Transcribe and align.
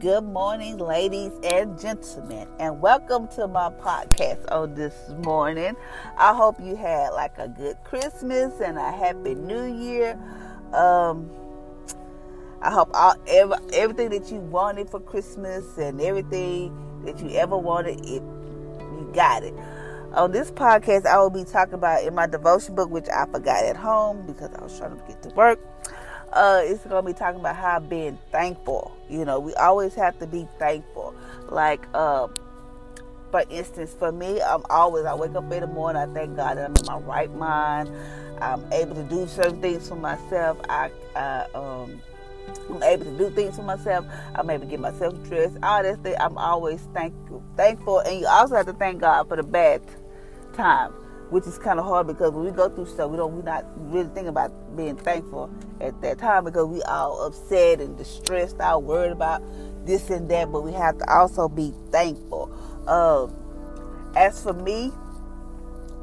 Good 0.00 0.24
morning, 0.24 0.76
ladies 0.76 1.32
and 1.42 1.78
gentlemen, 1.78 2.48
and 2.58 2.82
welcome 2.82 3.28
to 3.28 3.46
my 3.48 3.70
podcast 3.70 4.44
on 4.52 4.74
this 4.74 4.94
morning. 5.24 5.74
I 6.18 6.34
hope 6.34 6.60
you 6.60 6.76
had 6.76 7.10
like 7.10 7.38
a 7.38 7.48
good 7.48 7.76
Christmas 7.82 8.60
and 8.60 8.76
a 8.76 8.92
happy 8.92 9.34
New 9.34 9.64
Year. 9.64 10.18
Um, 10.74 11.30
I 12.60 12.70
hope 12.72 12.90
all 12.92 13.14
every, 13.26 13.56
everything 13.72 14.10
that 14.10 14.30
you 14.30 14.40
wanted 14.40 14.90
for 14.90 15.00
Christmas 15.00 15.78
and 15.78 15.98
everything 16.00 16.76
that 17.06 17.18
you 17.20 17.30
ever 17.30 17.56
wanted, 17.56 18.00
it 18.00 18.22
you 18.22 19.10
got 19.14 19.44
it. 19.44 19.54
On 20.12 20.30
this 20.30 20.50
podcast, 20.50 21.06
I 21.06 21.18
will 21.18 21.30
be 21.30 21.44
talking 21.44 21.74
about 21.74 22.04
in 22.04 22.14
my 22.14 22.26
devotion 22.26 22.74
book, 22.74 22.90
which 22.90 23.06
I 23.08 23.24
forgot 23.26 23.64
at 23.64 23.76
home 23.76 24.26
because 24.26 24.52
I 24.54 24.62
was 24.62 24.76
trying 24.76 24.98
to 24.98 25.02
get 25.06 25.22
to 25.22 25.30
work 25.30 25.58
uh, 26.32 26.60
it's 26.64 26.84
gonna 26.84 27.06
be 27.06 27.12
talking 27.12 27.40
about 27.40 27.56
how 27.56 27.78
being 27.78 28.18
thankful. 28.32 28.96
You 29.08 29.24
know, 29.24 29.40
we 29.40 29.54
always 29.54 29.94
have 29.94 30.18
to 30.18 30.26
be 30.26 30.48
thankful. 30.58 31.14
Like, 31.48 31.86
uh, 31.94 32.28
for 33.30 33.44
instance, 33.50 33.94
for 33.98 34.12
me, 34.12 34.40
I'm 34.40 34.62
always 34.70 35.04
I 35.04 35.14
wake 35.14 35.34
up 35.34 35.50
in 35.52 35.60
the 35.60 35.66
morning. 35.66 36.02
I 36.02 36.12
thank 36.12 36.36
God 36.36 36.58
that 36.58 36.70
I'm 36.70 36.76
in 36.76 36.86
my 36.86 36.98
right 36.98 37.32
mind. 37.34 37.90
I'm 38.40 38.70
able 38.72 38.94
to 38.94 39.02
do 39.04 39.26
certain 39.26 39.60
things 39.60 39.88
for 39.88 39.96
myself. 39.96 40.58
I, 40.68 40.90
I 41.14 41.46
um, 41.54 42.00
I'm 42.68 42.82
able 42.82 43.04
to 43.04 43.18
do 43.18 43.30
things 43.30 43.56
for 43.56 43.62
myself. 43.62 44.06
I'm 44.34 44.48
able 44.50 44.64
to 44.64 44.70
get 44.70 44.80
myself 44.80 45.14
dressed. 45.24 45.56
All 45.62 45.82
that 45.82 46.02
thing. 46.02 46.16
I'm 46.20 46.36
always 46.36 46.80
thankful, 46.92 47.42
thankful, 47.56 48.00
and 48.00 48.20
you 48.20 48.26
also 48.26 48.56
have 48.56 48.66
to 48.66 48.72
thank 48.72 49.00
God 49.00 49.28
for 49.28 49.36
the 49.36 49.42
bad 49.42 49.82
times 50.54 50.94
which 51.30 51.46
is 51.46 51.58
kind 51.58 51.78
of 51.78 51.86
hard 51.86 52.06
because 52.06 52.32
when 52.32 52.44
we 52.44 52.50
go 52.50 52.68
through 52.68 52.86
stuff, 52.86 53.10
we 53.10 53.16
don't 53.16 53.36
we 53.36 53.42
not 53.42 53.64
really 53.76 54.08
think 54.10 54.28
about 54.28 54.52
being 54.76 54.96
thankful 54.96 55.50
at 55.80 56.00
that 56.02 56.18
time 56.18 56.44
because 56.44 56.66
we 56.66 56.82
all 56.82 57.26
upset 57.26 57.80
and 57.80 57.96
distressed, 57.98 58.60
all 58.60 58.82
worried 58.82 59.12
about 59.12 59.42
this 59.84 60.10
and 60.10 60.28
that. 60.30 60.50
But 60.52 60.62
we 60.62 60.72
have 60.72 60.98
to 60.98 61.12
also 61.12 61.48
be 61.48 61.72
thankful. 61.90 62.52
Um, 62.86 63.34
as 64.16 64.42
for 64.42 64.52
me, 64.52 64.92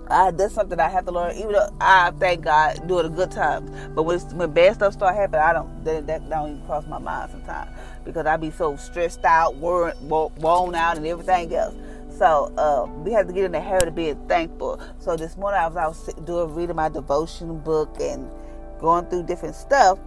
that's 0.10 0.54
something 0.54 0.80
I 0.80 0.90
have 0.90 1.06
to 1.06 1.12
learn. 1.12 1.36
Even 1.38 1.54
though 1.54 1.70
I 1.80 2.12
thank 2.20 2.44
God 2.44 2.88
during 2.88 3.10
the 3.10 3.16
good 3.16 3.32
times, 3.32 3.72
but 3.96 4.04
when, 4.04 4.20
when 4.38 4.52
bad 4.52 4.76
stuff 4.76 4.94
start 4.94 5.16
happening, 5.16 5.42
I 5.42 5.54
don't 5.54 5.84
that, 5.86 6.08
that 6.08 6.30
don't 6.30 6.52
even 6.52 6.66
cross 6.66 6.86
my 6.88 7.00
mind 7.00 7.32
sometimes 7.32 7.72
because 8.06 8.26
I 8.26 8.38
be 8.38 8.52
so 8.52 8.76
stressed 8.76 9.24
out, 9.24 9.56
worried, 9.56 9.96
worn 10.02 10.76
out, 10.76 10.98
and 10.98 11.08
everything 11.08 11.54
else. 11.56 11.76
So 12.18 12.54
uh, 12.58 12.86
we 13.04 13.12
have 13.14 13.28
to 13.28 13.34
get 13.34 13.46
in 13.46 13.52
the 13.54 13.60
habit 13.60 13.88
of 13.88 13.96
being 13.96 14.16
thankful. 14.28 14.80
So 15.00 15.16
this 15.18 15.36
morning 15.36 15.60
I 15.60 15.68
was 15.68 16.14
doing 16.26 16.54
reading 16.54 16.76
my 16.76 16.90
devotion 16.90 17.60
book 17.60 17.96
and 18.00 18.30
going 18.80 19.06
through 19.06 19.24
different 19.24 19.56
stuff. 19.56 19.98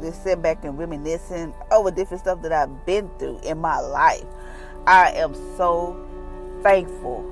Just 0.00 0.24
sitting 0.24 0.42
back 0.42 0.64
and 0.64 0.76
reminiscing 0.76 1.54
over 1.70 1.90
different 1.92 2.22
stuff 2.22 2.42
that 2.42 2.52
I've 2.52 2.84
been 2.84 3.08
through 3.18 3.40
in 3.44 3.58
my 3.58 3.78
life. 3.78 4.24
I 4.86 5.12
am 5.12 5.34
so 5.56 5.96
thankful. 6.62 7.24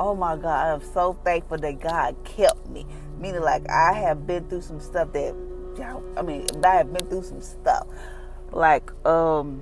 Oh 0.00 0.14
my 0.14 0.36
God, 0.36 0.66
I 0.66 0.72
am 0.72 0.82
so 0.82 1.18
thankful 1.22 1.58
that 1.58 1.80
God 1.80 2.16
kept 2.24 2.66
me. 2.68 2.86
Meaning, 3.18 3.42
like 3.42 3.68
I 3.68 3.92
have 3.92 4.26
been 4.26 4.48
through 4.48 4.62
some 4.62 4.80
stuff 4.80 5.12
that, 5.12 5.34
I 6.16 6.22
mean, 6.22 6.46
I 6.64 6.76
have 6.76 6.92
been 6.92 7.06
through 7.06 7.24
some 7.24 7.42
stuff. 7.42 7.86
Like 8.52 8.90
um, 9.06 9.60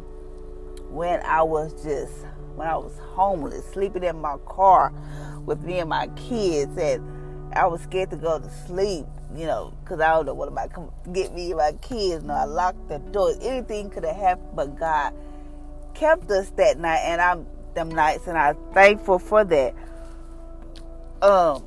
when 0.91 1.21
I 1.22 1.43
was 1.43 1.72
just 1.83 2.15
when 2.60 2.69
I 2.69 2.76
was 2.76 2.93
homeless, 3.15 3.65
sleeping 3.72 4.04
in 4.04 4.21
my 4.21 4.37
car 4.44 4.93
with 5.47 5.62
me 5.62 5.78
and 5.78 5.88
my 5.88 6.09
kids, 6.09 6.76
and 6.76 7.03
I 7.54 7.66
was 7.66 7.81
scared 7.81 8.10
to 8.10 8.16
go 8.16 8.38
to 8.38 8.50
sleep, 8.66 9.06
you 9.34 9.47
know, 9.47 9.72
because 9.82 9.98
I 9.98 10.10
don't 10.10 10.26
know 10.26 10.34
what 10.34 10.48
about 10.48 10.71
come 10.71 10.93
get 11.10 11.32
me 11.32 11.53
and 11.53 11.56
my 11.56 11.72
kids. 11.81 12.22
No, 12.22 12.34
I 12.34 12.44
locked 12.44 12.91
the 12.91 12.98
doors. 12.98 13.38
Anything 13.41 13.88
could 13.88 14.04
have 14.04 14.15
happened, 14.15 14.50
but 14.54 14.78
God 14.78 15.15
kept 15.94 16.31
us 16.31 16.50
that 16.59 16.78
night, 16.78 17.00
and 17.04 17.22
I'm 17.22 17.47
them 17.72 17.88
nights, 17.88 18.26
and 18.26 18.37
I'm 18.37 18.59
thankful 18.75 19.19
for 19.19 19.42
that. 19.42 19.75
Um, 21.22 21.65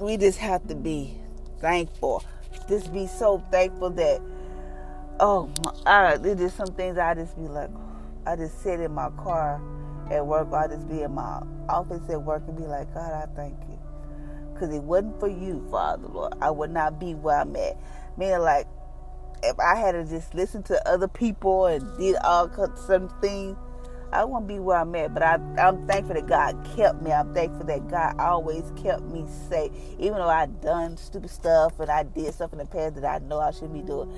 we 0.00 0.16
just 0.16 0.38
have 0.38 0.66
to 0.66 0.74
be 0.74 1.16
thankful. 1.60 2.24
Just 2.68 2.92
be 2.92 3.06
so 3.06 3.38
thankful 3.52 3.90
that 3.90 4.20
oh, 5.20 5.48
my, 5.64 5.72
I, 5.86 6.16
there's 6.16 6.52
some 6.52 6.74
things 6.74 6.98
I 6.98 7.14
just 7.14 7.36
be 7.36 7.42
like, 7.42 7.70
I 8.26 8.34
just 8.34 8.60
sit 8.60 8.80
in 8.80 8.92
my 8.92 9.10
car 9.10 9.62
at 10.12 10.26
work, 10.26 10.48
I'll 10.52 10.68
just 10.68 10.88
be 10.88 11.02
in 11.02 11.12
my 11.12 11.42
office 11.68 12.02
at 12.10 12.22
work 12.22 12.42
and 12.46 12.56
be 12.56 12.64
like, 12.64 12.92
God, 12.94 13.12
I 13.12 13.26
thank 13.34 13.58
you. 13.68 13.78
Because 14.52 14.74
it 14.74 14.82
wasn't 14.82 15.18
for 15.18 15.28
you, 15.28 15.66
Father, 15.70 16.06
Lord. 16.08 16.34
I 16.40 16.50
would 16.50 16.70
not 16.70 17.00
be 17.00 17.14
where 17.14 17.40
I'm 17.40 17.56
at. 17.56 17.76
Man, 18.16 18.42
like, 18.42 18.66
if 19.42 19.58
I 19.58 19.76
had 19.76 19.92
to 19.92 20.04
just 20.04 20.34
listen 20.34 20.62
to 20.64 20.88
other 20.88 21.08
people 21.08 21.66
and 21.66 21.98
did 21.98 22.16
all 22.16 22.48
certain 22.76 23.10
things, 23.20 23.56
I 24.12 24.24
wouldn't 24.24 24.46
be 24.46 24.58
where 24.58 24.78
I'm 24.78 24.94
at. 24.94 25.14
But 25.14 25.22
I, 25.22 25.34
I'm 25.58 25.86
thankful 25.86 26.14
that 26.14 26.26
God 26.26 26.68
kept 26.76 27.02
me. 27.02 27.10
I'm 27.10 27.32
thankful 27.34 27.66
that 27.66 27.88
God 27.88 28.20
always 28.20 28.70
kept 28.82 29.02
me 29.04 29.24
safe. 29.48 29.72
Even 29.98 30.18
though 30.18 30.28
I 30.28 30.46
done 30.46 30.96
stupid 30.98 31.30
stuff 31.30 31.80
and 31.80 31.90
I 31.90 32.02
did 32.02 32.32
stuff 32.34 32.52
in 32.52 32.58
the 32.58 32.66
past 32.66 32.96
that 32.96 33.04
I 33.04 33.18
know 33.26 33.40
I 33.40 33.50
shouldn't 33.50 33.74
be 33.74 33.80
doing, 33.80 34.12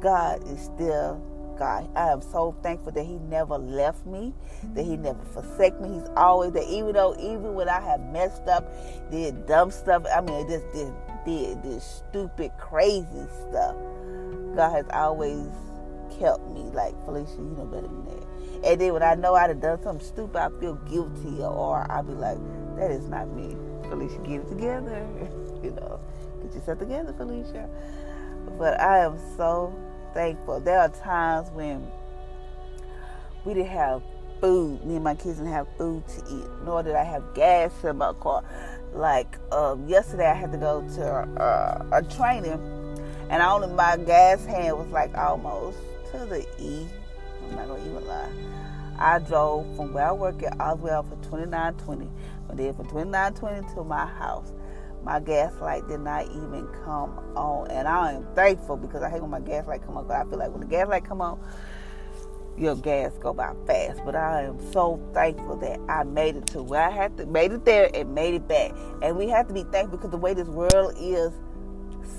God 0.00 0.46
is 0.48 0.60
still 0.60 1.20
God. 1.60 1.90
I 1.94 2.10
am 2.10 2.22
so 2.22 2.56
thankful 2.62 2.90
that 2.92 3.04
He 3.04 3.18
never 3.28 3.58
left 3.58 4.06
me, 4.06 4.34
that 4.74 4.82
He 4.82 4.96
never 4.96 5.22
forsake 5.26 5.78
me. 5.78 5.92
He's 5.92 6.08
always 6.16 6.52
there, 6.52 6.64
even 6.66 6.94
though, 6.94 7.14
even 7.20 7.54
when 7.54 7.68
I 7.68 7.80
have 7.80 8.00
messed 8.00 8.48
up, 8.48 8.64
did 9.10 9.46
dumb 9.46 9.70
stuff, 9.70 10.04
I 10.12 10.22
mean, 10.22 10.48
just 10.48 10.64
did, 10.72 10.92
did 11.26 11.62
this 11.62 12.02
stupid, 12.08 12.50
crazy 12.58 13.26
stuff. 13.48 13.76
God 14.56 14.70
has 14.72 14.86
always 14.90 15.46
kept 16.18 16.48
me. 16.48 16.62
Like, 16.72 16.94
Felicia, 17.04 17.36
you 17.36 17.54
know 17.56 17.66
better 17.66 17.86
than 17.86 18.04
that. 18.06 18.26
And 18.64 18.80
then 18.80 18.92
when 18.94 19.02
I 19.02 19.14
know 19.14 19.34
I'd 19.34 19.50
have 19.50 19.60
done 19.60 19.82
something 19.82 20.04
stupid, 20.04 20.36
I 20.36 20.48
feel 20.60 20.76
guilty, 20.88 21.42
or 21.42 21.86
I'll 21.92 22.02
be 22.02 22.14
like, 22.14 22.38
that 22.76 22.90
is 22.90 23.06
not 23.06 23.28
me. 23.28 23.54
Felicia, 23.90 24.18
get 24.18 24.40
it 24.40 24.48
together. 24.48 25.06
you 25.62 25.72
know, 25.72 26.00
get 26.42 26.54
yourself 26.54 26.78
together, 26.78 27.12
Felicia. 27.12 27.68
But 28.58 28.80
I 28.80 29.00
am 29.00 29.18
so 29.36 29.74
thankful. 30.14 30.60
There 30.60 30.78
are 30.78 30.88
times 30.88 31.50
when 31.50 31.86
we 33.44 33.54
didn't 33.54 33.70
have 33.70 34.02
food. 34.40 34.84
Me 34.84 34.96
and 34.96 35.04
my 35.04 35.14
kids 35.14 35.38
didn't 35.38 35.52
have 35.52 35.66
food 35.76 36.06
to 36.08 36.20
eat, 36.30 36.46
nor 36.64 36.82
did 36.82 36.94
I 36.94 37.04
have 37.04 37.34
gas 37.34 37.72
in 37.84 37.98
my 37.98 38.12
car. 38.14 38.44
Like 38.92 39.38
um, 39.52 39.86
yesterday, 39.88 40.26
I 40.26 40.34
had 40.34 40.52
to 40.52 40.58
go 40.58 40.86
to 40.96 41.04
uh, 41.04 41.84
a 41.92 42.02
training, 42.02 42.60
and 43.30 43.42
I 43.42 43.50
only 43.50 43.68
my 43.68 43.96
gas 43.96 44.44
hand 44.44 44.78
was 44.78 44.88
like 44.88 45.16
almost 45.16 45.78
to 46.12 46.26
the 46.26 46.46
E. 46.58 46.86
I'm 47.44 47.56
not 47.56 47.68
gonna 47.68 47.88
even 47.88 48.06
lie. 48.06 48.30
I 48.98 49.18
drove 49.18 49.64
from 49.76 49.94
where 49.94 50.08
I 50.08 50.12
work 50.12 50.42
at 50.42 50.60
all 50.60 50.76
the 50.76 50.84
way 50.84 50.92
up 50.92 51.08
for 51.08 51.16
2920, 51.24 52.10
but 52.46 52.56
then 52.56 52.74
from 52.74 52.86
2920 52.88 53.74
to 53.74 53.84
my 53.84 54.04
house 54.06 54.52
my 55.04 55.20
gas 55.20 55.52
light 55.60 55.86
did 55.88 56.00
not 56.00 56.26
even 56.26 56.68
come 56.84 57.18
on. 57.36 57.70
And 57.70 57.88
I 57.88 58.12
am 58.12 58.26
thankful 58.34 58.76
because 58.76 59.02
I 59.02 59.10
hate 59.10 59.20
when 59.20 59.30
my 59.30 59.40
gas 59.40 59.66
light 59.66 59.84
come 59.84 59.96
on. 59.96 60.06
But 60.06 60.16
I 60.16 60.24
feel 60.24 60.38
like 60.38 60.50
when 60.50 60.60
the 60.60 60.66
gas 60.66 60.88
light 60.88 61.04
come 61.04 61.20
on, 61.20 61.40
your 62.56 62.76
gas 62.76 63.12
go 63.18 63.32
by 63.32 63.54
fast. 63.66 64.00
But 64.04 64.14
I 64.14 64.42
am 64.42 64.58
so 64.72 65.00
thankful 65.14 65.56
that 65.56 65.80
I 65.88 66.04
made 66.04 66.36
it 66.36 66.46
to 66.48 66.62
where 66.62 66.82
I 66.82 66.90
had 66.90 67.16
to 67.18 67.26
made 67.26 67.52
it 67.52 67.64
there 67.64 67.90
and 67.94 68.14
made 68.14 68.34
it 68.34 68.46
back. 68.46 68.72
And 69.02 69.16
we 69.16 69.28
have 69.28 69.48
to 69.48 69.54
be 69.54 69.64
thankful 69.64 69.98
because 69.98 70.10
the 70.10 70.18
way 70.18 70.34
this 70.34 70.48
world 70.48 70.94
is 70.98 71.32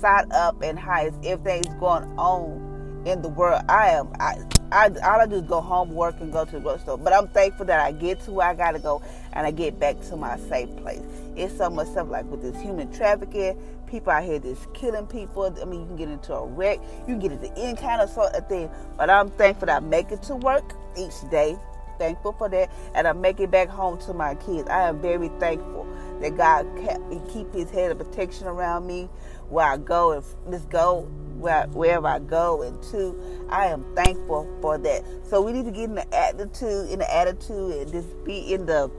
side 0.00 0.30
up 0.32 0.62
and 0.62 0.78
high 0.78 1.06
as 1.06 1.14
everything's 1.24 1.74
going 1.78 2.04
on 2.18 2.71
in 3.04 3.22
the 3.22 3.28
world. 3.28 3.62
I 3.68 3.90
am 3.90 4.12
I 4.18 4.36
I 4.70 4.86
all 5.04 5.20
I 5.20 5.26
do 5.26 5.36
is 5.36 5.42
go 5.42 5.60
home, 5.60 5.94
work, 5.94 6.20
and 6.20 6.32
go 6.32 6.44
to 6.44 6.52
the 6.52 6.60
grocery 6.60 6.80
store. 6.80 6.98
But 6.98 7.12
I'm 7.12 7.28
thankful 7.28 7.66
that 7.66 7.80
I 7.80 7.92
get 7.92 8.20
to 8.24 8.32
where 8.32 8.48
I 8.48 8.54
gotta 8.54 8.78
go 8.78 9.02
and 9.32 9.46
I 9.46 9.50
get 9.50 9.78
back 9.78 10.00
to 10.08 10.16
my 10.16 10.38
safe 10.38 10.74
place. 10.76 11.02
It's 11.36 11.56
so 11.56 11.68
much 11.70 11.88
stuff 11.88 12.08
like 12.08 12.24
with 12.30 12.42
this 12.42 12.60
human 12.60 12.92
trafficking, 12.92 13.58
people 13.86 14.12
out 14.12 14.24
here 14.24 14.38
just 14.38 14.72
killing 14.74 15.06
people. 15.06 15.54
I 15.60 15.64
mean, 15.64 15.80
you 15.80 15.86
can 15.86 15.96
get 15.96 16.08
into 16.08 16.34
a 16.34 16.46
wreck, 16.46 16.80
you 17.00 17.06
can 17.06 17.18
get 17.18 17.32
into 17.32 17.52
any 17.58 17.76
kind 17.76 18.00
of 18.00 18.08
sort 18.08 18.32
of 18.34 18.48
thing. 18.48 18.70
But 18.96 19.10
I'm 19.10 19.30
thankful 19.30 19.66
that 19.66 19.82
I 19.82 19.84
make 19.84 20.10
it 20.10 20.22
to 20.24 20.36
work 20.36 20.72
each 20.96 21.28
day. 21.30 21.56
Thankful 21.98 22.32
for 22.32 22.48
that, 22.48 22.70
and 22.94 23.06
I 23.06 23.12
make 23.12 23.38
it 23.38 23.50
back 23.50 23.68
home 23.68 23.98
to 24.06 24.14
my 24.14 24.34
kids. 24.36 24.68
I 24.68 24.88
am 24.88 25.00
very 25.00 25.28
thankful 25.38 25.86
that 26.20 26.36
God 26.36 26.66
kept, 26.84 27.00
keep 27.32 27.52
His 27.52 27.70
head 27.70 27.92
of 27.92 27.98
protection 27.98 28.46
around 28.46 28.86
me 28.86 29.08
where 29.50 29.66
I 29.66 29.76
go 29.76 30.12
and 30.12 30.24
let's 30.46 30.64
go 30.64 31.06
where, 31.42 31.66
wherever 31.68 32.06
I 32.06 32.20
go. 32.20 32.62
And 32.62 32.82
two, 32.82 33.18
I 33.50 33.66
am 33.66 33.84
thankful 33.94 34.48
for 34.60 34.78
that. 34.78 35.04
So 35.28 35.42
we 35.42 35.52
need 35.52 35.64
to 35.66 35.70
get 35.70 35.84
in 35.84 35.96
the 35.96 36.14
attitude, 36.14 36.90
in 36.90 37.00
the 37.00 37.14
attitude, 37.14 37.72
and 37.72 37.92
just 37.92 38.24
be 38.24 38.52
in 38.52 38.66
the 38.66 38.90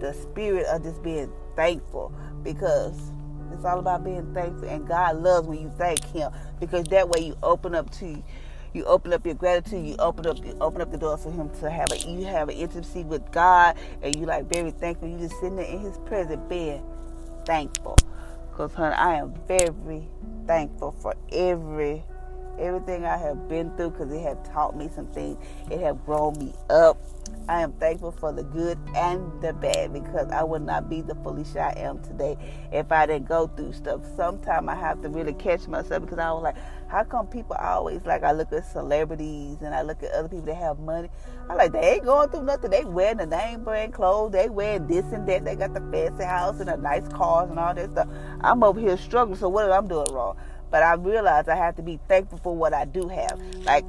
the 0.00 0.14
spirit 0.14 0.64
of 0.66 0.82
just 0.82 1.02
being 1.02 1.30
thankful 1.56 2.10
because 2.42 3.12
it's 3.52 3.64
all 3.64 3.78
about 3.78 4.02
being 4.02 4.32
thankful. 4.34 4.68
And 4.68 4.86
God 4.88 5.16
loves 5.16 5.46
when 5.46 5.60
you 5.60 5.72
thank 5.76 6.04
Him 6.06 6.32
because 6.58 6.86
that 6.86 7.08
way 7.08 7.20
you 7.20 7.36
open 7.42 7.74
up 7.74 7.90
to 7.98 8.22
you 8.72 8.84
open 8.84 9.12
up 9.12 9.26
your 9.26 9.34
gratitude. 9.34 9.84
You 9.84 9.96
open 9.98 10.26
up 10.26 10.44
you 10.44 10.56
open 10.60 10.80
up 10.80 10.90
the 10.92 10.98
door 10.98 11.16
for 11.18 11.30
Him 11.30 11.50
to 11.60 11.70
have 11.70 11.92
a 11.92 11.98
you 11.98 12.24
have 12.26 12.48
an 12.48 12.56
intimacy 12.56 13.04
with 13.04 13.30
God, 13.32 13.76
and 14.02 14.14
you 14.16 14.26
like 14.26 14.46
very 14.46 14.70
thankful. 14.70 15.08
You 15.08 15.18
just 15.18 15.34
sitting 15.36 15.56
there 15.56 15.66
in 15.66 15.80
His 15.80 15.98
presence, 16.06 16.40
being 16.48 16.82
thankful. 17.44 17.96
Cause 18.60 18.74
honey, 18.74 18.94
I 18.94 19.14
am 19.14 19.32
very 19.48 20.06
thankful 20.46 20.92
for 20.92 21.14
every 21.32 22.04
everything 22.58 23.06
I 23.06 23.16
have 23.16 23.48
been 23.48 23.74
through 23.74 23.92
because 23.92 24.12
it 24.12 24.20
has 24.20 24.36
taught 24.52 24.76
me 24.76 24.90
some 24.94 25.06
things. 25.06 25.38
It 25.70 25.80
has 25.80 25.96
grown 26.04 26.38
me 26.38 26.52
up. 26.68 26.98
I 27.48 27.62
am 27.62 27.72
thankful 27.72 28.12
for 28.12 28.32
the 28.32 28.42
good 28.44 28.78
and 28.94 29.42
the 29.42 29.52
bad 29.52 29.92
because 29.92 30.30
I 30.30 30.42
would 30.42 30.62
not 30.62 30.88
be 30.88 31.00
the 31.00 31.14
Felicia 31.16 31.72
I 31.76 31.80
am 31.80 32.00
today 32.00 32.36
if 32.72 32.92
I 32.92 33.06
didn't 33.06 33.28
go 33.28 33.48
through 33.48 33.72
stuff. 33.72 34.02
Sometimes 34.16 34.68
I 34.68 34.74
have 34.74 35.02
to 35.02 35.08
really 35.08 35.32
catch 35.32 35.66
myself 35.66 36.02
because 36.02 36.18
I 36.18 36.30
was 36.32 36.42
like, 36.42 36.56
how 36.88 37.04
come 37.04 37.26
people 37.26 37.56
always 37.56 38.04
like 38.04 38.22
I 38.22 38.32
look 38.32 38.52
at 38.52 38.66
celebrities 38.66 39.58
and 39.62 39.74
I 39.74 39.82
look 39.82 40.02
at 40.02 40.12
other 40.12 40.28
people 40.28 40.46
that 40.46 40.56
have 40.56 40.78
money? 40.78 41.08
I'm 41.48 41.56
like 41.56 41.72
they 41.72 41.94
ain't 41.94 42.04
going 42.04 42.28
through 42.30 42.44
nothing. 42.44 42.70
They 42.70 42.84
wearing 42.84 43.18
the 43.18 43.26
name 43.26 43.64
brand 43.64 43.94
clothes. 43.94 44.32
They 44.32 44.48
wearing 44.48 44.86
this 44.86 45.04
and 45.06 45.28
that. 45.28 45.44
They 45.44 45.56
got 45.56 45.74
the 45.74 45.80
fancy 45.90 46.24
house 46.24 46.60
and 46.60 46.68
the 46.68 46.76
nice 46.76 47.08
cars 47.08 47.50
and 47.50 47.58
all 47.58 47.74
that 47.74 47.90
stuff. 47.90 48.08
I'm 48.42 48.62
over 48.62 48.80
here 48.80 48.96
struggling. 48.96 49.38
So 49.38 49.48
what 49.48 49.70
am 49.70 49.84
I 49.84 49.88
doing 49.88 50.12
wrong? 50.12 50.36
But 50.70 50.84
I 50.84 50.94
realize 50.94 51.48
I 51.48 51.56
have 51.56 51.74
to 51.76 51.82
be 51.82 51.98
thankful 52.06 52.38
for 52.38 52.54
what 52.54 52.72
I 52.72 52.84
do 52.84 53.08
have. 53.08 53.40
Like 53.64 53.84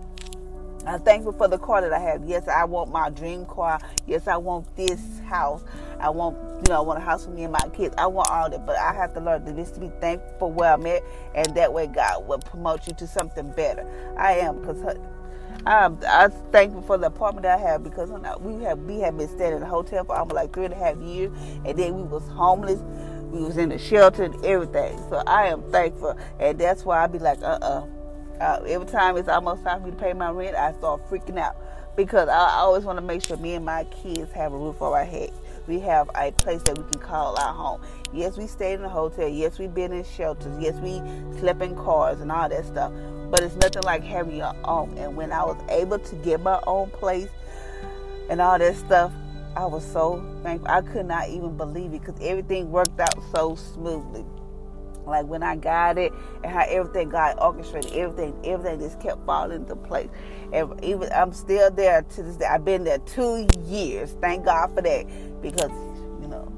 I'm 0.85 1.01
thankful 1.01 1.33
for 1.33 1.47
the 1.47 1.57
car 1.57 1.81
that 1.81 1.93
I 1.93 1.99
have. 1.99 2.23
Yes, 2.25 2.47
I 2.47 2.63
want 2.65 2.91
my 2.91 3.09
dream 3.09 3.45
car. 3.45 3.79
Yes, 4.07 4.27
I 4.27 4.37
want 4.37 4.75
this 4.75 5.19
house. 5.19 5.63
I 5.99 6.09
want, 6.09 6.37
you 6.37 6.69
know, 6.69 6.77
I 6.77 6.81
want 6.81 6.99
a 6.99 7.01
house 7.03 7.25
for 7.25 7.31
me 7.31 7.43
and 7.43 7.53
my 7.53 7.67
kids. 7.73 7.93
I 7.97 8.07
want 8.07 8.29
all 8.29 8.49
that, 8.49 8.65
but 8.65 8.77
I 8.77 8.93
have 8.93 9.13
to 9.13 9.19
learn 9.19 9.45
to 9.45 9.53
just 9.53 9.79
be 9.79 9.91
thankful 10.01 10.33
for 10.39 10.51
where 10.51 10.73
I'm 10.73 10.85
at, 10.87 11.03
and 11.35 11.55
that 11.55 11.71
way 11.71 11.87
God 11.87 12.27
will 12.27 12.39
promote 12.39 12.87
you 12.87 12.93
to 12.93 13.07
something 13.07 13.51
better. 13.51 13.85
I 14.17 14.33
am 14.39 14.59
because 14.59 14.97
I'm, 15.65 15.99
I'm 16.07 16.31
thankful 16.51 16.81
for 16.81 16.97
the 16.97 17.07
apartment 17.07 17.43
that 17.43 17.59
I 17.59 17.61
have 17.61 17.83
because 17.83 18.09
we 18.39 18.63
have 18.63 18.79
we 18.79 18.99
have 19.01 19.17
been 19.17 19.29
staying 19.29 19.57
in 19.57 19.61
a 19.61 19.67
hotel 19.67 20.03
for 20.03 20.15
almost 20.15 20.35
like 20.35 20.53
three 20.53 20.65
and 20.65 20.73
a 20.73 20.77
half 20.77 20.97
years, 20.97 21.31
and 21.65 21.77
then 21.77 21.95
we 21.95 22.03
was 22.03 22.27
homeless. 22.29 22.81
We 23.31 23.41
was 23.43 23.57
in 23.57 23.69
the 23.69 23.77
shelter 23.77 24.23
and 24.23 24.43
everything. 24.43 24.97
So 25.09 25.23
I 25.27 25.47
am 25.47 25.61
thankful, 25.71 26.17
and 26.39 26.57
that's 26.59 26.83
why 26.83 27.03
I 27.03 27.07
be 27.07 27.19
like, 27.19 27.41
uh 27.41 27.59
uh-uh. 27.61 27.81
uh 27.83 28.00
uh, 28.41 28.63
every 28.67 28.87
time 28.87 29.17
it's 29.17 29.29
almost 29.29 29.63
time 29.63 29.81
for 29.81 29.87
me 29.87 29.91
to 29.91 29.97
pay 29.97 30.13
my 30.13 30.31
rent, 30.31 30.55
I 30.55 30.73
start 30.73 31.07
freaking 31.09 31.37
out 31.37 31.55
because 31.95 32.27
I 32.27 32.49
always 32.55 32.83
want 32.83 32.97
to 32.97 33.05
make 33.05 33.23
sure 33.23 33.37
me 33.37 33.53
and 33.53 33.63
my 33.63 33.83
kids 33.85 34.31
have 34.31 34.51
a 34.51 34.57
roof 34.57 34.81
over 34.81 34.97
our 34.97 35.05
head. 35.05 35.31
We 35.67 35.79
have 35.81 36.09
a 36.15 36.31
place 36.31 36.61
that 36.63 36.77
we 36.77 36.83
can 36.91 36.99
call 36.99 37.39
our 37.39 37.53
home. 37.53 37.81
Yes, 38.11 38.37
we 38.37 38.47
stayed 38.47 38.75
in 38.75 38.83
a 38.83 38.89
hotel. 38.89 39.27
Yes, 39.27 39.59
we've 39.59 39.73
been 39.73 39.93
in 39.93 40.03
shelters. 40.03 40.57
Yes, 40.59 40.75
we 40.77 41.01
slept 41.39 41.61
in 41.61 41.75
cars 41.75 42.19
and 42.19 42.31
all 42.31 42.49
that 42.49 42.65
stuff. 42.65 42.91
But 43.29 43.41
it's 43.41 43.55
nothing 43.55 43.83
like 43.83 44.03
having 44.03 44.37
your 44.37 44.55
own. 44.65 44.97
And 44.97 45.15
when 45.15 45.31
I 45.31 45.43
was 45.43 45.57
able 45.69 45.99
to 45.99 46.15
get 46.15 46.41
my 46.41 46.59
own 46.65 46.89
place 46.89 47.29
and 48.29 48.41
all 48.41 48.57
that 48.57 48.75
stuff, 48.75 49.11
I 49.55 49.65
was 49.65 49.85
so 49.85 50.25
thankful. 50.41 50.69
I 50.69 50.81
could 50.81 51.05
not 51.05 51.29
even 51.29 51.55
believe 51.57 51.93
it 51.93 52.01
because 52.01 52.19
everything 52.21 52.71
worked 52.71 52.99
out 52.99 53.15
so 53.31 53.55
smoothly 53.55 54.25
like 55.05 55.25
when 55.25 55.43
I 55.43 55.55
got 55.55 55.97
it 55.97 56.11
and 56.43 56.51
how 56.51 56.65
everything 56.67 57.09
got 57.09 57.41
orchestrated, 57.41 57.93
everything, 57.93 58.35
everything 58.45 58.79
just 58.79 58.99
kept 58.99 59.25
falling 59.25 59.61
into 59.61 59.75
place. 59.75 60.09
And 60.53 60.83
even 60.83 61.11
I'm 61.13 61.33
still 61.33 61.71
there 61.71 62.01
to 62.01 62.23
this 62.23 62.37
day. 62.37 62.45
I've 62.45 62.65
been 62.65 62.83
there 62.83 62.99
two 62.99 63.47
years. 63.65 64.15
Thank 64.21 64.45
God 64.45 64.73
for 64.73 64.81
that 64.81 65.41
because 65.41 65.71
you 66.21 66.27
know 66.27 66.51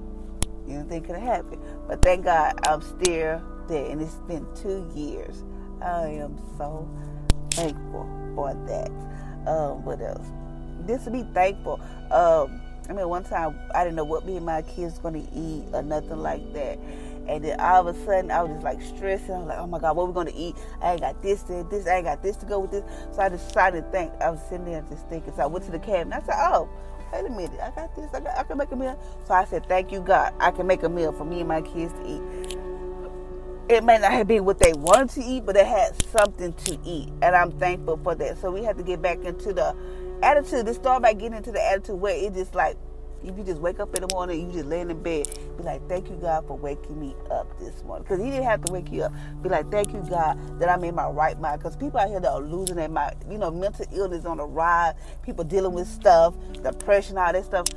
anything 0.68 1.04
could 1.04 1.16
have 1.16 1.44
happened. 1.44 1.62
But 1.88 2.02
thank 2.02 2.26
God 2.26 2.60
I'm 2.68 2.82
still 2.82 3.42
there, 3.68 3.86
and 3.86 4.02
it's 4.02 4.16
been 4.28 4.46
two 4.56 4.90
years. 4.96 5.44
I 5.82 6.08
am 6.08 6.38
so 6.58 6.90
thankful 7.52 8.10
for 8.36 8.54
that. 8.68 8.90
Um, 9.50 9.84
what 9.84 10.02
else? 10.02 10.28
Just 10.88 11.06
to 11.06 11.12
be 11.12 11.24
thankful. 11.34 11.80
Um, 12.12 12.62
I 12.90 12.94
mean, 12.94 13.08
one 13.08 13.24
time 13.24 13.58
I 13.74 13.84
didn't 13.84 13.96
know 13.96 14.04
what 14.04 14.26
me 14.26 14.38
and 14.38 14.46
my 14.46 14.62
kids 14.62 15.02
were 15.02 15.12
going 15.12 15.26
to 15.26 15.34
eat 15.34 15.66
or 15.74 15.82
nothing 15.82 16.18
like 16.20 16.54
that. 16.54 16.80
And 17.28 17.44
then 17.44 17.60
all 17.60 17.88
of 17.88 17.96
a 17.96 18.06
sudden, 18.06 18.32
I 18.32 18.42
was 18.44 18.52
just 18.52 18.64
like 18.64 18.82
stressing. 18.82 19.32
I 19.32 19.38
was 19.38 19.48
like, 19.48 19.60
oh 19.60 19.68
my 19.68 19.80
God, 19.80 19.96
what 19.96 20.04
are 20.04 20.08
we 20.08 20.14
going 20.14 20.28
to 20.28 20.36
eat? 20.36 20.56
I 20.82 20.94
ain't 20.94 21.02
got 21.02 21.22
this 21.22 21.44
to 21.44 21.66
this. 21.70 21.88
I 21.88 21.98
ain't 21.98 22.06
got 22.06 22.22
this 22.22 22.36
to 22.38 22.46
go 22.46 22.60
with 22.60 22.72
this. 22.72 22.84
So 23.14 23.22
I 23.22 23.30
decided 23.30 23.86
to 23.86 23.92
think. 23.92 24.12
I 24.22 24.30
was 24.30 24.42
sitting 24.50 24.66
there 24.66 24.84
just 24.90 25.08
thinking. 25.08 25.34
So 25.36 25.44
I 25.44 25.46
went 25.46 25.66
to 25.66 25.72
the 25.72 25.80
cabinet. 25.80 26.22
I 26.22 26.26
said, 26.26 26.36
oh, 26.38 26.70
wait 27.14 27.26
a 27.26 27.30
minute. 27.30 27.60
I 27.62 27.72
got 27.72 27.96
this. 27.96 28.14
I, 28.14 28.20
got, 28.20 28.38
I 28.38 28.44
can 28.44 28.58
make 28.58 28.72
a 28.72 28.76
meal. 28.76 29.00
So 29.26 29.34
I 29.34 29.46
said, 29.46 29.66
thank 29.68 29.92
you, 29.92 30.02
God. 30.02 30.34
I 30.40 30.52
can 30.52 30.68
make 30.68 30.84
a 30.84 30.90
meal 30.90 31.14
for 31.14 31.24
me 31.26 31.40
and 31.40 31.48
my 31.48 31.62
kids 31.62 31.94
to 31.94 32.06
eat. 32.06 32.58
It 33.70 33.84
may 33.86 33.98
not 33.98 34.12
have 34.12 34.28
been 34.28 34.44
what 34.44 34.60
they 34.60 34.74
wanted 34.74 35.10
to 35.12 35.22
eat, 35.24 35.46
but 35.46 35.56
they 35.56 35.66
had 35.66 35.96
something 36.12 36.52
to 36.54 36.78
eat. 36.84 37.10
And 37.22 37.36
I'm 37.36 37.52
thankful 37.54 37.98
for 38.04 38.14
that. 38.16 38.38
So 38.42 38.52
we 38.52 38.64
had 38.64 38.78
to 38.78 38.84
get 38.84 39.02
back 39.02 39.20
into 39.24 39.54
the 39.54 39.74
attitude. 40.22 40.66
To 40.66 40.74
start 40.74 41.02
by 41.02 41.14
getting 41.14 41.38
into 41.38 41.54
the 41.54 41.64
attitude 41.64 42.00
where 42.00 42.16
it 42.16 42.34
just 42.34 42.56
like, 42.56 42.78
if 43.24 43.38
you 43.38 43.44
just 43.44 43.62
wake 43.62 43.80
up 43.80 43.96
in 43.96 44.02
the 44.02 44.14
morning, 44.14 44.48
you 44.48 44.54
just 44.54 44.68
lay 44.68 44.82
in 44.82 44.88
bed, 45.02 45.28
be 45.58 45.64
like, 45.64 45.88
thank 45.90 46.10
you, 46.10 46.16
God, 46.16 46.48
for 46.48 46.58
waking 46.58 47.00
me 47.00 47.16
up 47.32 47.48
this 47.60 47.84
morning. 47.84 48.04
Because 48.04 48.20
He 48.24 48.32
didn't 48.32 48.46
have 48.46 48.64
to 48.66 48.74
wake 48.74 48.92
you 48.92 49.04
up. 49.04 49.14
Be 49.42 49.50
like, 49.50 49.72
thank 49.72 49.94
you, 49.94 50.06
God, 50.10 50.60
that 50.60 50.70
I'm 50.70 50.84
in 50.84 50.96
my 50.96 51.08
right 51.10 51.40
mind. 51.40 51.60
Because 51.60 51.76
people 51.76 52.00
out 52.00 52.10
here 52.10 52.20
that 52.20 52.32
are 52.32 52.42
losing 52.42 52.76
their 52.78 52.90
mind, 52.90 53.16
you 53.30 53.38
know, 53.38 53.52
mental 53.52 53.86
illness 53.94 54.26
on 54.26 54.38
the 54.38 54.46
rise, 54.46 54.96
people 55.24 55.44
dealing 55.44 55.74
with 55.74 55.88
stuff, 55.88 56.36
depression, 56.64 57.18
all 57.18 57.34
that 57.34 57.46
stuff. 57.46 57.68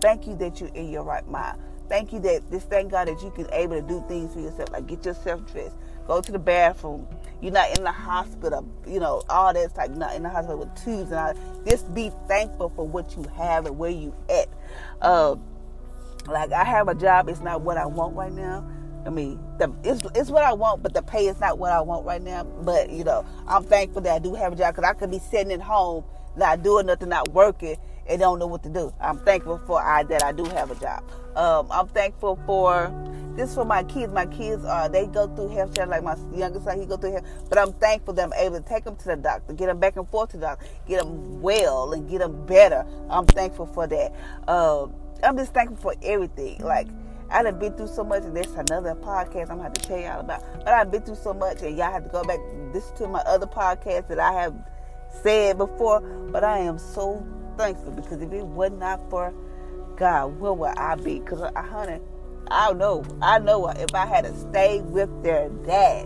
Thank 0.00 0.26
you 0.26 0.36
that 0.36 0.60
you're 0.60 0.70
in 0.70 0.90
your 0.90 1.04
right 1.04 1.26
mind. 1.28 1.58
Thank 1.88 2.12
you 2.12 2.20
that 2.20 2.50
this 2.50 2.64
thank 2.64 2.90
God 2.90 3.08
that 3.08 3.22
you 3.22 3.30
can 3.30 3.46
able 3.52 3.80
to 3.80 3.86
do 3.86 4.04
things 4.08 4.34
for 4.34 4.40
yourself, 4.40 4.70
like 4.72 4.86
get 4.86 5.04
yourself 5.04 5.40
dressed, 5.52 5.76
go 6.06 6.20
to 6.20 6.32
the 6.32 6.38
bathroom. 6.38 7.06
You're 7.40 7.52
not 7.52 7.76
in 7.76 7.84
the 7.84 7.92
hospital, 7.92 8.66
you 8.86 8.98
know, 8.98 9.22
all 9.28 9.52
that 9.52 9.74
type. 9.74 9.90
You're 9.90 9.98
not 9.98 10.14
in 10.14 10.22
the 10.22 10.30
hospital 10.30 10.58
with 10.58 10.74
tubes 10.82 11.10
and 11.10 11.14
all. 11.14 11.34
Just 11.66 11.92
be 11.94 12.10
thankful 12.28 12.72
for 12.74 12.86
what 12.86 13.14
you 13.16 13.24
have 13.36 13.66
and 13.66 13.76
where 13.78 13.90
you 13.90 14.14
at. 14.30 14.48
Uh, 15.02 15.36
like 16.26 16.52
I 16.52 16.64
have 16.64 16.88
a 16.88 16.94
job, 16.94 17.28
it's 17.28 17.40
not 17.40 17.60
what 17.60 17.76
I 17.76 17.86
want 17.86 18.16
right 18.16 18.32
now. 18.32 18.66
I 19.06 19.10
mean, 19.10 19.38
the, 19.58 19.72
it's 19.84 20.02
it's 20.16 20.30
what 20.30 20.42
I 20.42 20.52
want, 20.52 20.82
but 20.82 20.92
the 20.92 21.02
pay 21.02 21.28
is 21.28 21.38
not 21.38 21.58
what 21.58 21.72
I 21.72 21.80
want 21.80 22.04
right 22.04 22.20
now. 22.20 22.42
But 22.44 22.90
you 22.90 23.04
know, 23.04 23.24
I'm 23.46 23.62
thankful 23.62 24.02
that 24.02 24.14
I 24.14 24.18
do 24.18 24.34
have 24.34 24.52
a 24.52 24.56
job 24.56 24.74
because 24.74 24.88
I 24.88 24.94
could 24.94 25.10
be 25.10 25.20
sitting 25.20 25.52
at 25.52 25.60
home, 25.60 26.04
not 26.36 26.62
doing 26.62 26.86
nothing, 26.86 27.10
not 27.10 27.28
working, 27.28 27.76
and 28.08 28.20
don't 28.20 28.38
know 28.38 28.46
what 28.46 28.62
to 28.64 28.68
do. 28.68 28.92
I'm 29.00 29.18
thankful 29.18 29.60
for 29.66 29.82
I 29.82 30.02
that 30.04 30.24
I 30.24 30.32
do 30.32 30.44
have 30.44 30.70
a 30.70 30.74
job. 30.76 31.04
Um, 31.36 31.68
I'm 31.70 31.88
thankful 31.88 32.38
for 32.46 32.92
this 33.36 33.54
for 33.54 33.64
my 33.64 33.82
kids. 33.84 34.12
My 34.12 34.26
kids 34.26 34.64
uh, 34.64 34.88
they 34.88 35.06
go 35.06 35.26
through 35.34 35.48
health 35.48 35.74
care 35.74 35.86
like 35.86 36.02
my 36.02 36.16
youngest 36.34 36.64
son. 36.64 36.80
He 36.80 36.86
go 36.86 36.96
through 36.96 37.12
health, 37.12 37.26
but 37.48 37.58
I'm 37.58 37.72
thankful 37.74 38.14
that 38.14 38.24
I'm 38.24 38.32
able 38.34 38.60
to 38.60 38.68
take 38.68 38.84
them 38.84 38.96
to 38.96 39.04
the 39.04 39.16
doctor, 39.16 39.52
get 39.52 39.66
them 39.66 39.78
back 39.78 39.96
and 39.96 40.08
forth 40.08 40.30
to 40.30 40.36
the 40.38 40.46
doctor, 40.46 40.66
get 40.86 41.02
them 41.02 41.42
well 41.42 41.92
and 41.92 42.08
get 42.08 42.18
them 42.20 42.46
better. 42.46 42.86
I'm 43.10 43.26
thankful 43.26 43.66
for 43.66 43.86
that. 43.86 44.12
Uh, 44.48 44.86
I'm 45.22 45.36
just 45.36 45.52
thankful 45.52 45.76
for 45.76 45.94
everything. 46.02 46.60
Like 46.60 46.88
I 47.30 47.42
done 47.42 47.58
been 47.58 47.74
through 47.74 47.88
so 47.88 48.04
much, 48.04 48.22
and 48.22 48.36
there's 48.36 48.52
another 48.52 48.94
podcast 48.94 49.50
I'm 49.50 49.58
gonna 49.58 49.64
have 49.64 49.72
to 49.74 49.82
tell 49.82 49.98
y'all 49.98 50.20
about. 50.20 50.42
But 50.64 50.68
I've 50.68 50.90
been 50.90 51.02
through 51.02 51.16
so 51.16 51.34
much, 51.34 51.62
and 51.62 51.76
y'all 51.76 51.92
have 51.92 52.04
to 52.04 52.10
go 52.10 52.22
back 52.22 52.38
listen 52.72 52.96
to 52.96 53.08
my 53.08 53.20
other 53.20 53.46
podcast 53.46 54.08
that 54.08 54.18
I 54.18 54.32
have 54.32 54.54
said 55.22 55.58
before. 55.58 56.00
But 56.00 56.44
I 56.44 56.58
am 56.58 56.78
so 56.78 57.26
thankful 57.56 57.92
because 57.92 58.22
if 58.22 58.32
it 58.32 58.44
was 58.44 58.72
not 58.72 59.08
for 59.10 59.32
God, 59.96 60.38
where 60.38 60.52
would 60.52 60.76
I 60.76 60.94
be? 60.96 61.18
Because 61.20 61.40
I, 61.40 61.60
uh, 61.60 61.62
honey, 61.62 62.00
I 62.50 62.68
don't 62.68 62.78
know, 62.78 63.04
I 63.22 63.38
know 63.38 63.64
uh, 63.64 63.74
if 63.76 63.94
I 63.94 64.06
had 64.06 64.24
to 64.24 64.36
stay 64.36 64.80
with 64.80 65.10
their 65.22 65.48
dad, 65.66 66.04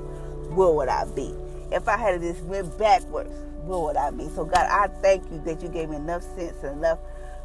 where 0.54 0.73
would 0.73 0.88
I 0.88 1.04
be? 1.14 1.35
If 1.73 1.88
I 1.88 1.97
had 1.97 2.21
to 2.21 2.33
just 2.33 2.42
went 2.45 2.76
backwards, 2.78 3.33
where 3.64 3.78
would 3.78 3.97
I 3.97 4.11
be? 4.11 4.28
So 4.30 4.45
God, 4.45 4.66
I 4.66 4.88
thank 5.00 5.30
you 5.30 5.40
that 5.45 5.62
you 5.62 5.69
gave 5.69 5.90
me 5.90 5.97
enough 5.97 6.23
sense 6.23 6.62
and 6.62 6.78
enough 6.78 6.99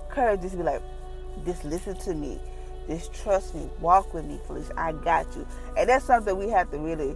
courage 0.10 0.42
just 0.42 0.54
to 0.54 0.58
be 0.58 0.64
like, 0.64 0.82
just 1.46 1.64
listen 1.66 1.98
to 1.98 2.14
me. 2.14 2.40
Just 2.88 3.14
trust 3.14 3.56
me. 3.56 3.68
Walk 3.80 4.14
with 4.14 4.26
me, 4.26 4.40
Felicia. 4.46 4.74
I 4.78 4.92
got 4.92 5.26
you. 5.36 5.48
And 5.78 5.90
that's 5.90 6.06
something 6.06 6.38
we 6.38 6.50
have 6.50 6.70
to 6.72 6.78
really 6.78 7.16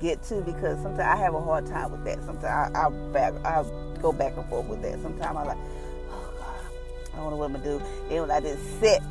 get 0.00 0.22
to 0.24 0.40
because 0.42 0.80
sometimes 0.82 1.00
I 1.00 1.16
have 1.16 1.34
a 1.34 1.40
hard 1.40 1.66
time 1.66 1.90
with 1.90 2.04
that. 2.04 2.22
Sometimes 2.24 2.76
I, 2.76 2.86
I 2.86 2.90
back 3.12 3.34
I 3.44 3.64
go 4.00 4.12
back 4.12 4.36
and 4.36 4.46
forth 4.48 4.66
with 4.66 4.82
that. 4.82 5.00
Sometimes 5.00 5.36
I'm 5.36 5.46
like, 5.46 5.58
I 7.18 7.22
don't 7.22 7.30
know 7.30 7.36
what 7.36 7.46
I'm 7.46 7.52
gonna 7.54 7.64
do. 7.64 7.82
Then 8.08 8.20
when 8.22 8.30
I 8.30 8.40
just 8.40 8.80
sit 8.80 9.02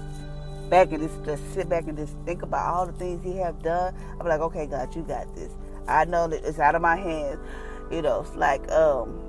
back 0.70 0.92
and 0.94 1.04
just, 1.04 1.26
just 1.26 1.54
sit 1.54 1.68
back 1.68 1.88
and 1.88 1.98
just 1.98 2.16
think 2.26 2.42
about 2.42 2.74
all 2.74 2.86
the 2.86 2.94
things 2.94 3.22
He 3.24 3.36
have 3.38 3.62
done, 3.62 3.94
I'm 4.20 4.28
like, 4.28 4.40
okay, 4.40 4.66
God, 4.66 4.96
you 4.96 5.02
got 5.02 5.34
this. 5.36 5.52
I 5.88 6.06
know 6.06 6.28
that 6.28 6.46
it's 6.46 6.60
out 6.60 6.76
of 6.76 6.82
my 6.82 6.96
hands. 6.96 7.40
You 7.92 8.02
know, 8.02 8.22
it's 8.22 8.36
like 8.36 8.70
um, 8.72 9.20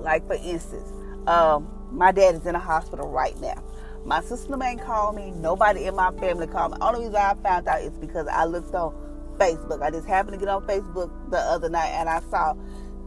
like 0.00 0.26
for 0.26 0.34
instance, 0.34 0.88
um, 1.28 1.68
my 1.92 2.10
dad 2.10 2.34
is 2.34 2.46
in 2.46 2.56
a 2.56 2.60
hospital 2.60 3.08
right 3.08 3.38
now. 3.40 3.62
My 4.04 4.20
sister 4.22 4.56
ain't 4.62 4.82
called 4.82 5.14
me. 5.14 5.30
Nobody 5.30 5.84
in 5.84 5.94
my 5.94 6.10
family 6.12 6.46
called 6.46 6.72
me. 6.72 6.78
Only 6.80 7.00
reason 7.00 7.16
I 7.16 7.34
found 7.42 7.68
out 7.68 7.82
is 7.82 7.92
because 7.98 8.26
I 8.28 8.46
looked 8.46 8.74
on 8.74 8.94
Facebook. 9.38 9.82
I 9.82 9.90
just 9.90 10.06
happened 10.06 10.34
to 10.34 10.38
get 10.38 10.48
on 10.48 10.62
Facebook 10.66 11.10
the 11.30 11.38
other 11.38 11.68
night 11.68 11.90
and 11.90 12.08
I 12.08 12.20
saw 12.30 12.54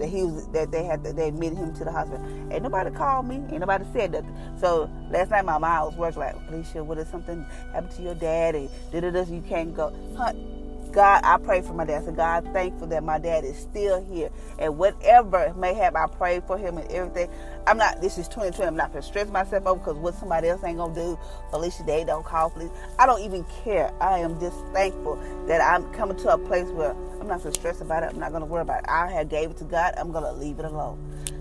that 0.03 0.09
he 0.09 0.23
was 0.23 0.47
that 0.47 0.69
they 0.69 0.83
had 0.83 1.01
to, 1.05 1.13
they 1.13 1.29
admitted 1.29 1.57
him 1.57 1.73
to 1.73 1.85
the 1.85 1.91
hospital. 1.91 2.25
Ain't 2.51 2.61
nobody 2.61 2.91
called 2.91 3.25
me. 3.25 3.35
Ain't 3.35 3.59
nobody 3.59 3.85
said 3.93 4.11
nothing. 4.11 4.35
So 4.59 4.89
last 5.09 5.31
night 5.31 5.45
my 5.45 5.57
mom 5.57 5.85
was 5.85 5.95
working 5.95 6.19
like, 6.19 6.45
Felicia, 6.47 6.83
what 6.83 6.97
if 6.97 7.07
something 7.07 7.45
happened 7.71 7.91
to 7.91 8.01
your 8.01 8.15
dad 8.15 8.55
and 8.55 8.69
da 8.91 8.99
da 8.99 9.23
you 9.23 9.41
can't 9.47 9.73
go. 9.73 9.95
Huh, 10.17 10.33
God, 10.93 11.21
I 11.23 11.37
pray 11.37 11.61
for 11.61 11.73
my 11.73 11.85
dad. 11.85 12.05
So 12.05 12.11
God, 12.11 12.47
thankful 12.53 12.87
that 12.87 13.03
my 13.03 13.17
dad 13.17 13.43
is 13.43 13.57
still 13.57 14.03
here. 14.05 14.29
And 14.59 14.77
whatever 14.77 15.53
may 15.57 15.73
happen, 15.73 15.97
I 15.97 16.07
pray 16.07 16.39
for 16.45 16.57
him 16.57 16.77
and 16.77 16.89
everything. 16.91 17.29
I'm 17.65 17.77
not, 17.77 17.99
this 17.99 18.19
is 18.19 18.27
2020. 18.27 18.67
I'm 18.67 18.75
not 18.75 18.91
going 18.91 19.01
to 19.01 19.07
stress 19.07 19.27
myself 19.29 19.65
over 19.65 19.79
because 19.79 19.97
what 19.97 20.13
somebody 20.13 20.49
else 20.49 20.63
ain't 20.63 20.77
going 20.77 20.93
to 20.93 21.01
do. 21.01 21.19
Felicia, 21.49 21.83
they 21.83 22.03
don't 22.03 22.23
call 22.23 22.51
Felicia. 22.51 22.71
I 22.99 23.07
don't 23.07 23.21
even 23.21 23.43
care. 23.63 23.91
I 23.99 24.19
am 24.19 24.39
just 24.39 24.57
thankful 24.71 25.15
that 25.47 25.61
I'm 25.61 25.91
coming 25.93 26.15
to 26.17 26.33
a 26.33 26.37
place 26.37 26.69
where 26.69 26.91
I'm 27.19 27.27
not 27.27 27.41
so 27.41 27.49
stressed 27.49 27.81
about 27.81 28.03
it. 28.03 28.11
I'm 28.11 28.19
not 28.19 28.29
going 28.29 28.41
to 28.41 28.47
worry 28.47 28.61
about 28.61 28.83
it. 28.83 28.89
I 28.89 29.11
have 29.11 29.29
gave 29.29 29.49
it 29.49 29.57
to 29.57 29.63
God. 29.63 29.95
I'm 29.97 30.11
going 30.11 30.25
to 30.25 30.33
leave 30.33 30.59
it 30.59 30.65
alone. 30.65 30.99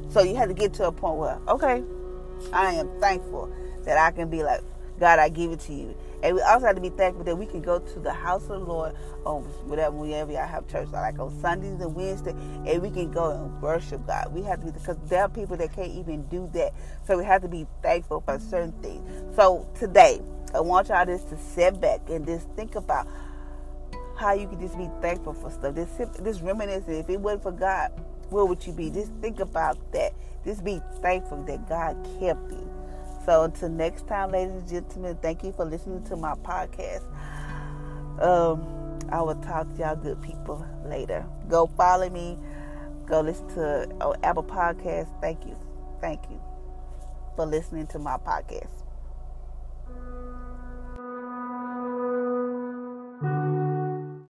So 0.09 0.23
you 0.23 0.35
have 0.37 0.49
to 0.49 0.54
get 0.54 0.73
to 0.75 0.87
a 0.87 0.92
point 0.92 1.18
where, 1.18 1.38
okay, 1.49 1.82
I 2.54 2.73
am 2.73 2.88
thankful 3.00 3.52
that 3.85 3.99
I 3.99 4.12
can 4.12 4.30
be 4.30 4.42
like, 4.42 4.62
God, 4.99 5.18
I 5.18 5.28
give 5.28 5.52
it 5.52 5.61
to 5.61 5.75
you. 5.75 5.97
And 6.23 6.37
we 6.37 6.43
also 6.43 6.67
have 6.67 6.76
to 6.76 6.81
be 6.81 6.91
thankful 6.91 7.25
that 7.25 7.37
we 7.37 7.47
can 7.47 7.62
go 7.62 7.79
to 7.79 7.99
the 7.99 8.12
house 8.12 8.43
of 8.45 8.49
the 8.49 8.59
Lord 8.59 8.95
on 9.25 9.43
whatever 9.67 9.97
whenever 9.97 10.33
y'all 10.33 10.47
have 10.47 10.69
church, 10.69 10.88
like 10.93 11.19
on 11.19 11.38
Sundays 11.41 11.81
and 11.81 11.95
Wednesdays, 11.95 12.35
and 12.67 12.83
we 12.83 12.91
can 12.91 13.11
go 13.11 13.31
and 13.31 13.61
worship 13.61 14.07
God. 14.07 14.33
We 14.33 14.43
have 14.43 14.61
to 14.61 14.67
be 14.67 14.73
because 14.73 14.97
there 15.09 15.23
are 15.23 15.29
people 15.29 15.57
that 15.57 15.75
can't 15.75 15.93
even 15.93 16.25
do 16.29 16.49
that. 16.55 16.75
So 17.07 17.19
we 17.19 17.25
have 17.25 17.43
to 17.43 17.49
be 17.49 17.67
thankful 17.83 18.21
for 18.21 18.38
certain 18.38 18.73
things. 18.83 19.37
So 19.37 19.69
today, 19.75 20.21
I 20.55 20.61
want 20.61 20.88
y'all 20.88 21.05
just 21.07 21.29
to 21.31 21.38
sit 21.38 21.81
back 21.81 22.00
and 22.09 22.26
just 22.26 22.49
think 22.50 22.76
about 22.76 23.09
how 24.17 24.35
you 24.35 24.47
can 24.47 24.61
just 24.61 24.79
be 24.79 24.88
thankful 25.00 25.35
for 25.35 25.50
stuff. 25.50 25.75
Just 25.75 25.99
just 26.23 26.43
reminiscing. 26.43 26.95
If 26.95 27.11
it 27.11 27.19
wasn't 27.19 27.43
for 27.43 27.52
God, 27.52 27.91
where 28.31 28.45
would 28.45 28.64
you 28.67 28.73
be? 28.73 28.91
Just 28.91 29.12
think 29.21 29.41
about 29.41 29.76
that. 29.93 30.12
Just 30.45 30.64
be 30.64 30.81
thankful 31.00 31.43
that 31.45 31.69
God 31.69 31.97
kept 32.21 32.50
you. 32.52 32.82
So 33.25 33.45
until 33.45 33.69
next 33.69 34.09
time, 34.09 34.33
ladies 34.33 34.52
and 34.55 34.69
gentlemen, 34.69 35.17
thank 35.23 35.45
you 35.45 35.52
for 35.52 35.64
listening 35.64 36.02
to 36.05 36.17
my 36.17 36.35
podcast. 36.35 37.05
Um, 38.21 38.99
I 39.11 39.23
will 39.23 39.37
talk 39.37 39.69
to 39.75 39.79
y'all 39.79 39.97
good 39.97 40.21
people 40.23 40.67
later. 40.85 41.25
Go 41.49 41.67
follow 41.76 42.09
me. 42.11 42.38
Go 43.07 43.21
listen 43.21 43.47
to 43.55 43.88
oh, 44.00 44.14
Apple 44.23 44.43
Podcast. 44.43 45.09
Thank 45.21 45.47
you. 45.47 45.57
Thank 46.00 46.21
you 46.31 46.41
for 47.37 47.47
listening 47.47 47.87
to 47.88 47.99
my 47.99 48.17
podcast. 48.17 48.82